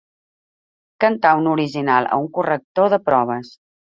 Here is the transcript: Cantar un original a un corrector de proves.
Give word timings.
Cantar 1.03 1.33
un 1.41 1.49
original 1.51 2.07
a 2.09 2.17
un 2.21 2.25
corrector 2.39 2.89
de 2.95 2.99
proves. 3.11 3.53